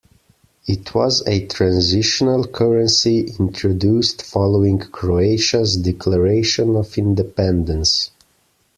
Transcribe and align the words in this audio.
It 0.65 0.95
was 0.95 1.21
a 1.27 1.45
transitional 1.45 2.47
currency 2.47 3.31
introduced 3.37 4.23
following 4.23 4.79
Croatia's 4.79 5.77
declaration 5.77 6.75
of 6.75 6.97
independence. 6.97 8.09